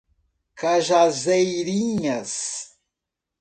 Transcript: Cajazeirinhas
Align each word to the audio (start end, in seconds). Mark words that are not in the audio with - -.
Cajazeirinhas 0.59 2.37